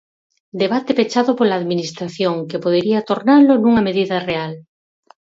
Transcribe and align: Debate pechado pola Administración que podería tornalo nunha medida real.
Debate 0.61 0.91
pechado 0.99 1.31
pola 1.39 1.55
Administración 1.61 2.35
que 2.49 2.61
podería 2.65 3.05
tornalo 3.09 3.53
nunha 3.57 3.85
medida 3.87 4.17
real. 4.29 4.53